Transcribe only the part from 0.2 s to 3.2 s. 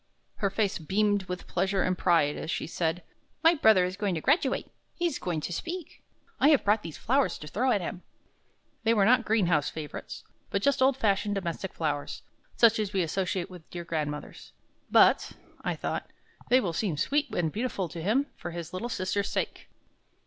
Her face beamed with pleasure and pride as she said: